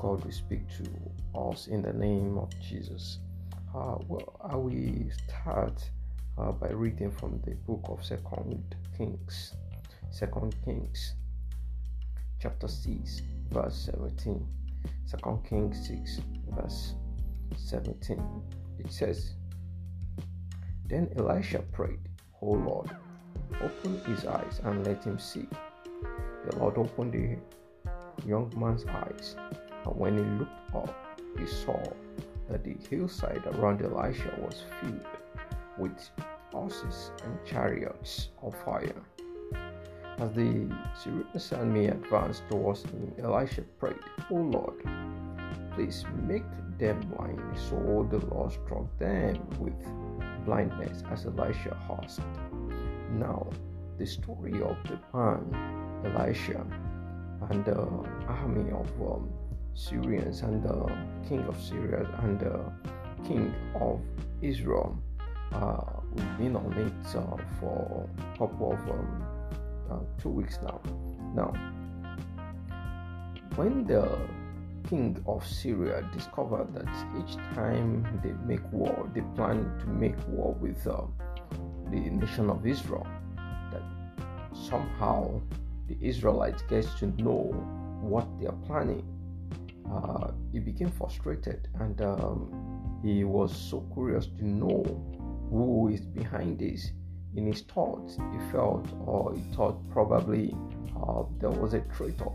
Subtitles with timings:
[0.00, 3.18] God will speak to us in the name of Jesus.
[3.72, 5.80] Uh, well, I will start
[6.38, 9.54] uh, by reading from the book of Second Kings,
[10.10, 11.14] Second Kings,
[12.40, 14.44] chapter six, verse seventeen.
[15.06, 16.94] Second Kings six, verse
[17.56, 18.22] seventeen.
[18.78, 19.34] It says,
[20.86, 22.08] "Then Elisha prayed,
[22.42, 22.90] O Lord,
[23.60, 25.48] open his eyes and let him see."
[26.46, 27.38] The Lord opened the
[28.26, 29.36] young man's eyes,
[29.86, 30.94] and when he looked up,
[31.38, 31.80] he saw
[32.48, 35.06] that the hillside around Elisha was filled
[35.78, 36.10] with
[36.52, 39.02] horses and chariots of fire.
[40.18, 43.98] As the Syrian army advanced towards him, Elisha prayed,
[44.30, 44.74] O Lord,
[45.74, 46.44] please make
[46.78, 47.40] them blind.
[47.68, 49.74] So the Lord struck them with
[50.44, 52.20] blindness as Elisha asked.
[53.10, 53.48] Now,
[53.98, 56.64] the story of the man Elisha
[57.50, 57.80] and the
[58.28, 59.28] army of um,
[59.74, 60.86] Syrians and the
[61.28, 62.60] king of Syria and the
[63.26, 64.00] king of
[64.42, 64.96] Israel.
[65.52, 69.33] Uh, we've been on it uh, for a couple of um,
[69.94, 70.80] uh, two weeks now.
[71.34, 71.52] Now,
[73.56, 74.18] when the
[74.88, 76.88] king of Syria discovered that
[77.18, 81.02] each time they make war, they plan to make war with uh,
[81.90, 83.06] the nation of Israel,
[83.72, 83.82] that
[84.68, 85.40] somehow
[85.88, 87.52] the Israelites gets to know
[88.00, 89.04] what they are planning.
[89.90, 94.82] Uh, he became frustrated and um, he was so curious to know
[95.50, 96.92] who is behind this.
[97.36, 100.54] In his thoughts, he felt or he thought probably
[100.96, 102.30] uh, there was a traitor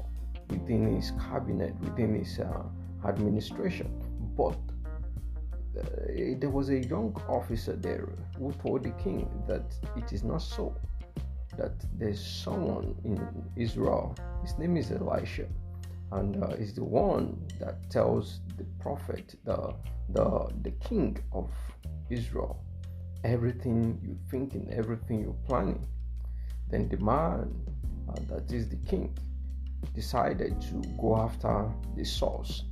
[0.50, 2.64] within his cabinet, within his uh,
[3.08, 3.90] administration.
[4.36, 4.58] But
[5.80, 10.42] uh, there was a young officer there who told the king that it is not
[10.42, 10.76] so
[11.58, 13.20] that there's someone in
[13.56, 14.16] Israel.
[14.42, 15.48] His name is Elisha,
[16.12, 19.74] and uh, is the one that tells the prophet, the
[20.10, 21.50] the the king of
[22.10, 22.64] Israel,
[23.24, 25.86] everything you think and everything you're planning.
[26.70, 27.54] Then the man
[28.10, 29.18] uh, that is the king
[29.96, 32.64] decided to go after the source,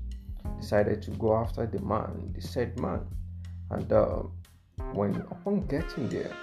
[0.59, 3.01] decided to go after the man, the said man,
[3.71, 4.23] and uh,
[4.93, 6.35] when upon getting there,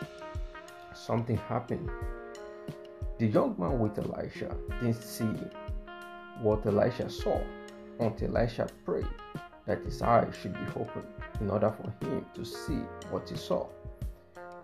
[0.95, 1.89] something happened
[3.17, 5.31] the young man with Elisha didn't see
[6.43, 7.41] what Elisha saw
[8.01, 9.07] until Elisha prayed
[9.67, 11.07] that his eyes should be opened
[11.41, 13.69] in order for him to see what he saw.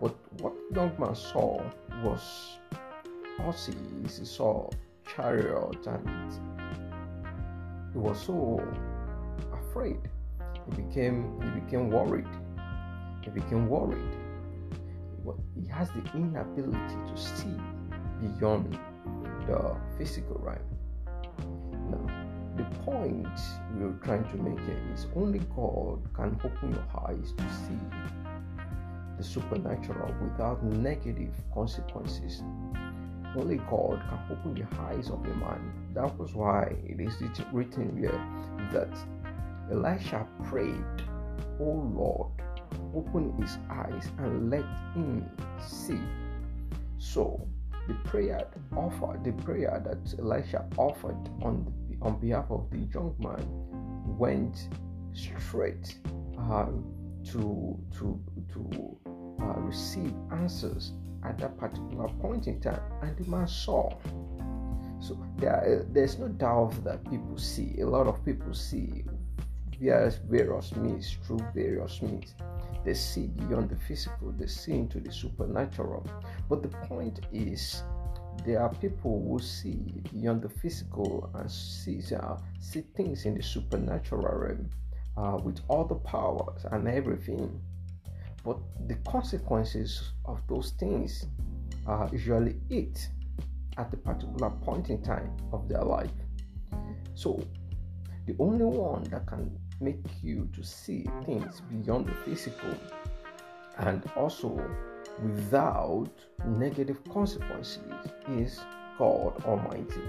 [0.01, 1.61] But what young man saw
[2.03, 2.57] was
[3.37, 4.67] horses, he saw
[5.15, 6.33] chariots, and
[7.93, 8.59] he was so
[9.53, 9.99] afraid.
[10.65, 12.27] He became he became worried.
[13.23, 14.17] He became worried.
[15.55, 17.55] He has the inability to see
[18.19, 18.79] beyond
[19.45, 20.57] the physical realm.
[21.91, 22.03] Now,
[22.57, 23.37] the point
[23.75, 28.20] we're trying to make here is only God can open your eyes to see
[29.21, 32.41] the supernatural without negative consequences.
[33.37, 35.71] Only God can open the eyes of a man.
[35.93, 37.13] That was why it is
[37.53, 38.19] written here
[38.73, 38.91] that
[39.71, 41.03] Elisha prayed,
[41.59, 42.31] Oh Lord,
[42.95, 44.65] open his eyes and let
[44.95, 45.29] him
[45.59, 46.01] see.
[46.97, 47.47] So,
[47.87, 51.71] the prayer offered, the prayer that Elisha offered on
[52.01, 53.45] on behalf of the young man,
[54.17, 54.67] went
[55.13, 55.99] straight
[56.39, 56.65] uh,
[57.23, 58.19] to to
[58.53, 58.97] to
[59.39, 60.93] uh, receive answers
[61.23, 63.89] at that particular point in time, and the man saw.
[64.99, 67.79] So there, there's no doubt that people see.
[67.81, 69.03] A lot of people see
[69.79, 72.35] via various means, through various means.
[72.85, 76.05] They see beyond the physical, they see into the supernatural.
[76.49, 77.83] But the point is,
[78.45, 83.43] there are people who see beyond the physical and see, uh, see things in the
[83.43, 84.69] supernatural realm
[85.17, 87.59] uh, with all the powers and everything.
[88.43, 88.57] But
[88.87, 91.27] the consequences of those things
[91.85, 93.07] are usually it
[93.77, 96.11] at a particular point in time of their life.
[97.13, 97.41] So,
[98.25, 102.75] the only one that can make you to see things beyond the physical
[103.77, 104.49] and also
[105.23, 106.09] without
[106.45, 107.79] negative consequences
[108.29, 108.59] is
[108.97, 110.01] God Almighty.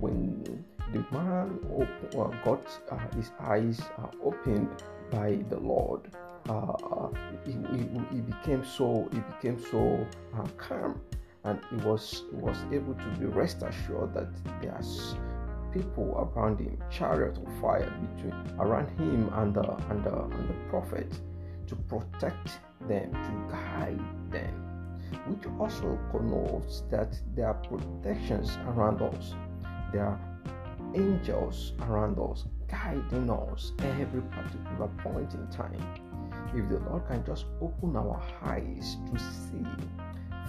[0.00, 6.10] When the man op- got uh, his eyes uh, opened by the Lord,
[6.48, 7.08] uh,
[7.44, 10.06] he, he, he, became so he became so
[10.36, 11.00] uh, calm,
[11.44, 14.28] and he was he was able to be rest assured that
[14.62, 15.14] there's
[15.72, 20.54] people around him, chariot of fire between around him and the and the, and the
[20.70, 21.12] prophet
[21.66, 29.34] to protect them, to guide them, which also connotes that there are protections around us.
[29.92, 30.20] There are
[30.94, 35.82] angels around us guiding us every particular point in time.
[36.54, 39.66] If the Lord can just open our eyes to see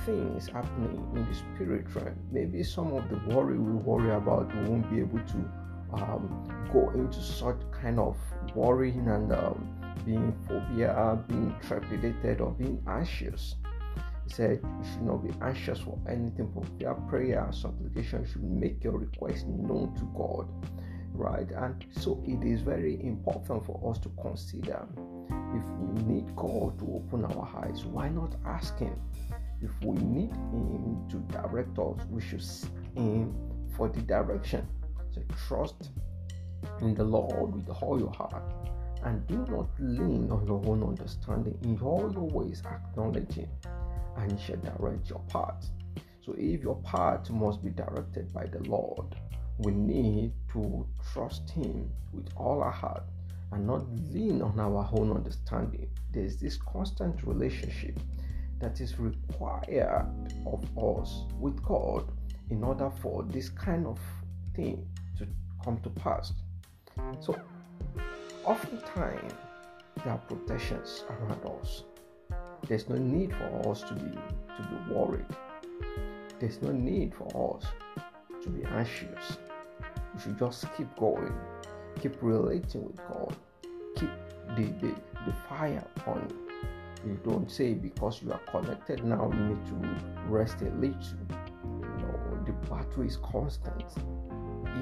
[0.06, 4.70] things happening in the spirit realm, maybe some of the worry we worry about, we
[4.70, 5.52] won't be able to
[5.94, 8.18] um, go into such kind of
[8.56, 9.68] worrying and um,
[10.06, 13.56] being phobia, being trepidated, or being anxious.
[14.26, 18.44] He said you should not be anxious for anything, but via prayer and supplication, should
[18.44, 20.48] make your request known to God.
[21.14, 24.88] Right, and so it is very important for us to consider
[25.54, 28.96] if we need God to open our eyes, why not ask Him?
[29.62, 33.36] If we need Him to direct us, we should seek Him
[33.76, 34.68] for the direction.
[35.12, 35.90] So trust
[36.82, 38.44] in the Lord with all your heart
[39.04, 41.58] and do not lean on your own understanding.
[41.64, 43.50] In all your ways, acknowledge Him,
[44.18, 45.70] and He shall direct your path.
[46.22, 49.16] So, if your path must be directed by the Lord,
[49.60, 53.04] we need to trust Him with all our heart
[53.52, 55.90] and not lean on our own understanding.
[56.12, 58.00] There's this constant relationship
[58.60, 60.06] that is required
[60.46, 62.12] of us with God
[62.50, 64.00] in order for this kind of
[64.56, 64.86] thing
[65.18, 65.28] to
[65.64, 66.34] come to pass.
[67.20, 67.40] So,
[68.44, 69.34] oftentimes
[70.04, 71.84] there are protections around us.
[72.68, 75.26] There's no need for us to be to be worried.
[76.40, 77.66] There's no need for us
[78.44, 79.38] to be anxious.
[80.14, 81.34] We should just keep going,
[82.02, 83.36] keep relating with God,
[83.96, 84.10] keep
[84.56, 84.96] the, the,
[85.26, 86.28] the fire on.
[87.06, 89.76] You don't say because you are connected now you need to
[90.28, 91.00] rest a little.
[91.82, 93.86] No, the battle is constant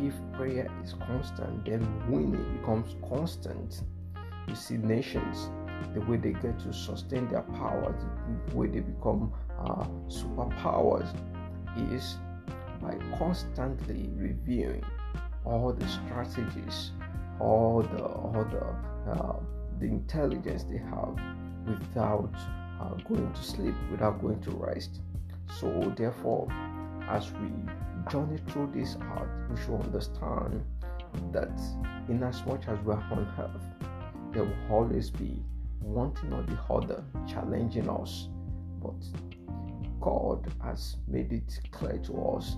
[0.04, 3.82] if prayer is constant, then winning becomes constant.
[4.48, 5.50] You see, nations,
[5.94, 8.04] the way they get to sustain their powers,
[8.48, 11.08] the way they become uh, superpowers,
[11.92, 12.18] is
[12.82, 14.84] by constantly reviewing
[15.48, 16.92] all the strategies,
[17.40, 19.40] all the all the uh,
[19.80, 21.16] the intelligence they have
[21.66, 22.34] without
[22.82, 25.02] uh, going to sleep, without going to rest.
[25.60, 26.48] So therefore,
[27.10, 27.50] as we
[28.12, 30.64] journey through this art, we should understand
[31.32, 31.60] that
[32.10, 33.88] in as much as we are on earth,
[34.34, 35.44] there will always be
[35.80, 38.28] one or the other challenging us.
[38.82, 38.96] But
[40.00, 42.58] God has made it clear to us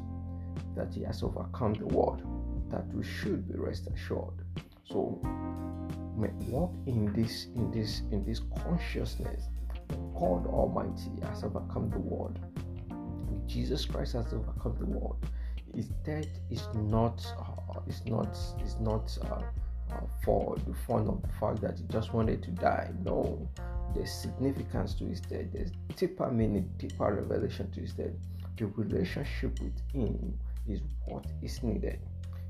[0.75, 2.21] that He has overcome the world,
[2.69, 4.45] that we should be rest assured.
[4.85, 5.19] So
[6.17, 9.47] may walk in this in this in this consciousness.
[10.13, 12.39] God Almighty has overcome the world.
[13.47, 15.25] Jesus Christ has overcome the world
[15.75, 19.41] his death is not uh, is not is not uh,
[19.91, 22.89] uh, for the fun of the fact that he just wanted to die.
[23.03, 23.47] No,
[23.95, 25.45] there's significance to his death.
[25.53, 28.13] There's deeper meaning, deeper revelation to his death.
[28.57, 31.99] The relationship with him is what is needed.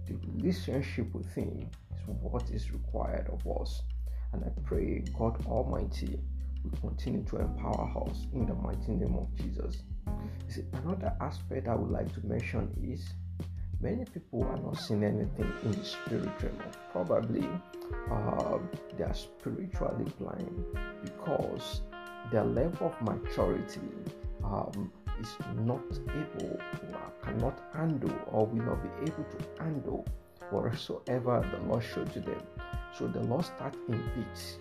[0.09, 3.83] The relationship with him is what is required of us.
[4.33, 6.19] And I pray God Almighty
[6.63, 9.83] will continue to empower us in the mighty name of Jesus.
[10.47, 13.07] See, another aspect I would like to mention is
[13.81, 16.57] many people are not seeing anything in the spirit realm.
[16.91, 17.47] Probably
[18.11, 18.57] uh,
[18.97, 20.65] they are spiritually blind
[21.03, 21.81] because
[22.31, 23.79] their level of maturity
[24.43, 26.59] um, is not able,
[27.23, 30.05] cannot handle, or will not be able to handle
[30.49, 32.41] whatsoever the Lord showed to them.
[32.97, 34.57] So the Lord starts in bits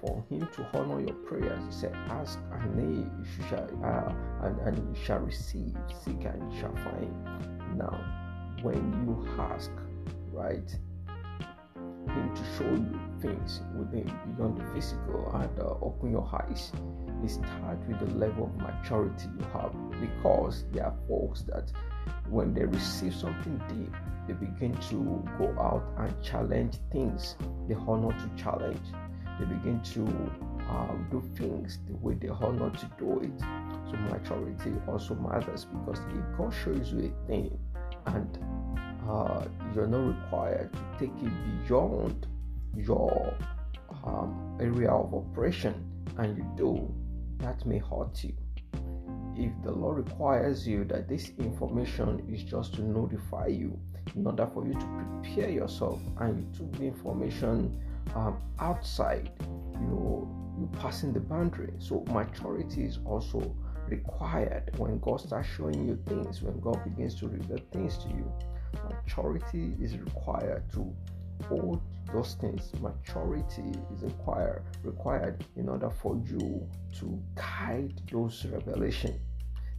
[0.00, 4.76] for him to honor your prayers, he said, Ask and you shall uh, and, and
[4.96, 7.78] you shall receive, seek and you shall find.
[7.78, 7.98] Now,
[8.62, 9.70] when you ask,
[10.32, 10.78] right,
[12.08, 14.04] him to show you things within
[14.36, 16.72] beyond the physical and uh, open your eyes,
[17.24, 21.72] it starts with the level of maturity you have because there are folks that
[22.28, 23.94] when they receive something deep,
[24.26, 27.36] they begin to go out and challenge things
[27.68, 28.80] they honor to challenge
[29.38, 30.06] they begin to
[30.70, 33.40] uh, do things the way they not to do it.
[33.90, 37.58] So maturity also matters because if God shows you a thing
[38.06, 38.38] and
[39.08, 39.44] uh,
[39.74, 42.26] you're not required to take it beyond
[42.76, 43.34] your
[44.04, 45.74] um, area of operation
[46.18, 46.94] and you do,
[47.38, 48.34] that may hurt you.
[49.36, 53.78] If the law requires you that this information is just to notify you
[54.14, 54.86] in order for you to
[55.22, 57.78] prepare yourself and you took the information
[58.14, 59.30] um, outside
[59.80, 63.54] you you're passing the boundary so maturity is also
[63.88, 68.30] required when god starts showing you things when god begins to reveal things to you.
[68.90, 70.92] Maturity is required to
[71.48, 71.80] hold
[72.12, 72.72] those things.
[72.80, 76.66] Maturity is required required in order for you
[76.98, 79.20] to guide those revelations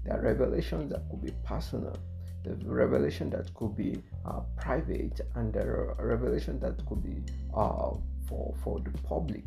[0.04, 1.98] there are revelations that could be personal
[2.44, 5.66] the revelation that could be uh, private and the
[6.00, 7.22] revelation that could be
[7.54, 7.92] uh,
[8.28, 9.44] for for the public.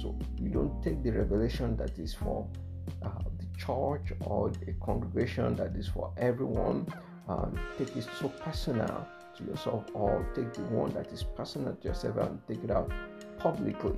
[0.00, 2.46] So you don't take the revelation that is for
[3.02, 3.08] uh,
[3.66, 6.86] church or a congregation that is for everyone
[7.28, 11.88] and take it so personal to yourself or take the one that is personal to
[11.88, 12.90] yourself and take it out
[13.38, 13.96] publicly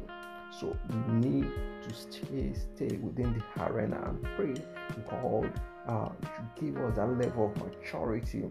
[0.50, 1.50] so you need
[1.82, 4.54] to stay stay within the arena and pray
[5.10, 5.52] god
[5.88, 8.44] uh, should give us that level of maturity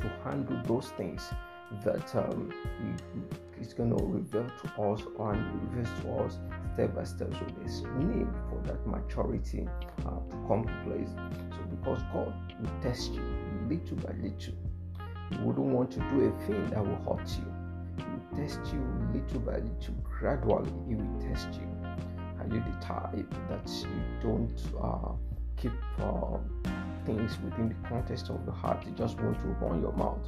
[0.00, 1.30] to handle those things
[1.84, 2.52] that um,
[3.60, 6.38] is going to reveal to us and reveal to us
[6.74, 7.32] step by step.
[7.32, 8.26] So there's need
[8.64, 9.66] that maturity
[10.06, 11.08] uh, to come to place.
[11.50, 13.22] So because God will test you
[13.68, 14.54] little by little,
[15.30, 17.52] He wouldn't want to do a thing that will hurt you.
[17.96, 20.72] He will test you little by little, gradually.
[20.88, 21.68] He will test you.
[22.38, 23.88] Are you the type that you
[24.20, 25.12] don't uh,
[25.56, 26.38] keep uh,
[27.06, 28.84] things within the context of your heart?
[28.84, 30.26] You just want to run your mouth.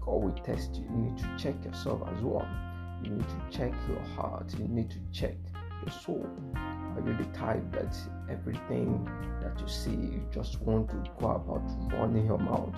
[0.00, 0.84] God will test you.
[0.84, 2.46] You need to check yourself as well.
[3.02, 4.54] You need to check your heart.
[4.58, 5.34] You need to check
[5.84, 6.26] your soul.
[6.96, 7.94] Are you the type that
[8.30, 9.06] everything
[9.42, 11.62] that you see, you just want to go about
[11.92, 12.74] running your mouth?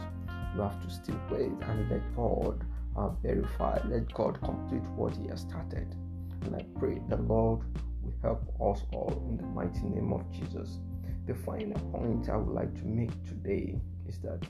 [0.54, 2.64] You have to still wait and let God
[2.96, 5.94] uh, verify, let God complete what He has started.
[6.42, 7.60] And I pray the Lord
[8.02, 10.80] will help us all in the mighty name of Jesus.
[11.28, 14.42] The final point I would like to make today is that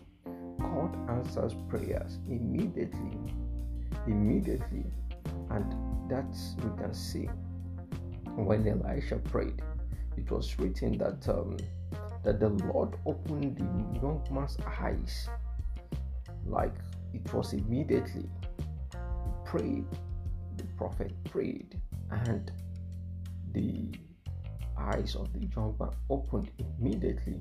[0.59, 3.19] God answers prayers immediately.
[4.07, 4.87] Immediately.
[5.51, 6.35] And that
[6.65, 7.29] we can see
[8.45, 9.63] when Elisha prayed.
[10.17, 11.57] It was written that um,
[12.25, 15.29] that the Lord opened the young man's eyes,
[16.47, 16.75] like
[17.15, 18.29] it was immediately.
[18.93, 19.87] He prayed,
[20.57, 21.81] the prophet prayed,
[22.11, 22.51] and
[23.53, 23.93] the
[24.77, 27.41] eyes of the young man opened immediately.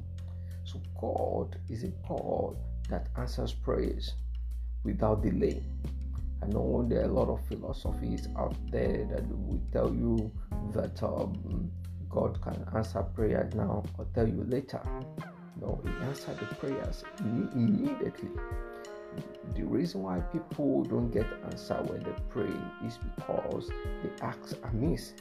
[0.64, 2.58] So God is a God
[2.90, 4.14] that answers prayers
[4.84, 5.64] without delay.
[6.48, 10.32] Know there are a lot of philosophies out there that will tell you
[10.74, 11.70] that um,
[12.10, 14.82] God can answer prayer now or tell you later.
[15.60, 18.30] No, He answered the prayers immediately.
[19.56, 22.54] The reason why people don't get answer when they pray
[22.86, 23.70] is because
[24.02, 25.14] they ask amiss.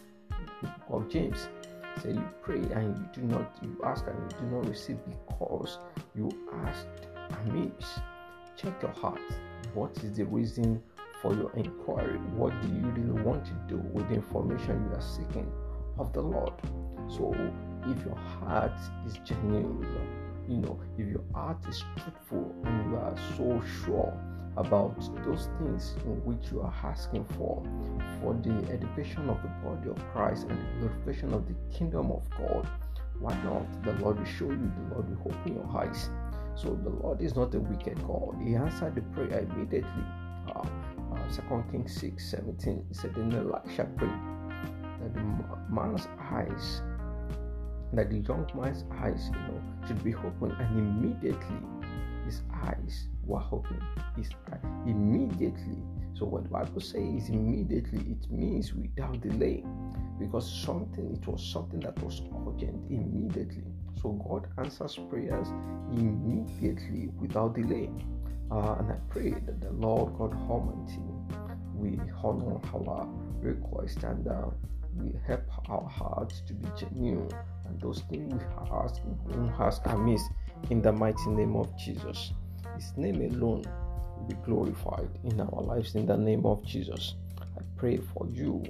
[0.88, 1.48] Of James,
[2.02, 5.78] say you pray and you do not, you ask and you do not receive because
[6.14, 6.30] you
[6.64, 6.86] asked
[7.44, 7.98] amiss.
[8.56, 9.20] Check your heart.
[9.74, 10.82] What is the reason
[11.26, 12.18] for your inquiry.
[12.36, 15.50] What do you really want to do with the information you are seeking
[15.98, 16.52] of the Lord?
[17.08, 17.34] So,
[17.84, 19.84] if your heart is genuine,
[20.48, 24.16] you know, if your heart is truthful and you are so sure
[24.56, 27.62] about those things in which you are asking for,
[28.20, 32.22] for the education of the body of Christ and the glorification of the kingdom of
[32.38, 32.68] God,
[33.18, 33.82] why not?
[33.82, 36.08] The Lord will show you, the Lord will open your eyes.
[36.54, 38.40] So the Lord is not a wicked God.
[38.42, 40.04] He answered the prayer immediately.
[40.54, 40.64] Uh,
[41.30, 42.86] Second Kings 6 17.
[42.90, 44.10] It said, Then Elisha prayed
[45.00, 45.20] that the
[45.68, 46.82] man's eyes,
[47.92, 51.56] that the young man's eyes, you know, should be open, and immediately
[52.24, 53.80] his eyes were open.
[54.16, 55.78] His eye, immediately.
[56.14, 59.64] So what the Bible says immediately, it means without delay,
[60.18, 63.64] because something it was something that was urgent immediately.
[64.00, 65.48] So God answers prayers
[65.92, 67.90] immediately without delay.
[68.50, 71.02] Uh, and I pray that the Lord God Almighty
[71.86, 73.08] we honor our
[73.40, 74.46] request and uh,
[74.96, 77.30] we help our hearts to be genuine.
[77.66, 80.22] And those things we ask, we won't ask amiss
[80.70, 82.32] in the mighty name of Jesus.
[82.74, 83.64] His name alone
[84.16, 87.14] will be glorified in our lives in the name of Jesus.
[87.40, 88.62] I pray for you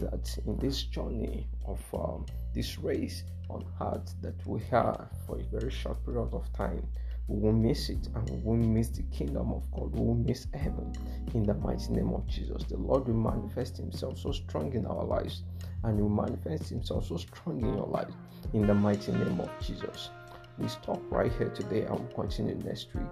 [0.00, 5.42] that in this journey of um, this race on earth that we have for a
[5.44, 6.86] very short period of time,
[7.30, 9.94] we will miss it and we will miss the kingdom of God.
[9.94, 10.92] We will miss heaven
[11.32, 12.64] in the mighty name of Jesus.
[12.64, 15.44] The Lord will manifest Himself so strong in our lives
[15.84, 18.12] and He will manifest Himself so strong in your life
[18.52, 20.10] in the mighty name of Jesus.
[20.58, 23.06] We stop right here today and we'll continue next week.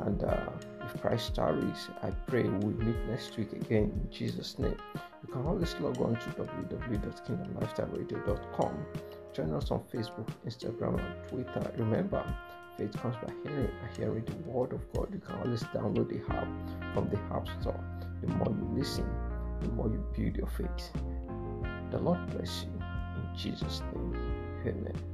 [0.00, 0.50] And uh,
[0.84, 4.76] if Christ tarries, I pray we'll meet next week again in Jesus' name.
[5.26, 8.86] You can always log on to www.kingdomlifestyleradio.com.
[9.32, 11.72] Join us on Facebook, Instagram, and Twitter.
[11.78, 12.22] Remember,
[12.76, 15.08] faith comes by hearing, by hearing the word of God.
[15.12, 16.48] You can always download the app
[16.94, 17.82] from the App Store.
[18.20, 19.08] The more you listen,
[19.60, 20.92] the more you build your faith.
[21.90, 22.72] The Lord bless you.
[22.80, 24.16] In Jesus' name,
[24.66, 25.13] Amen.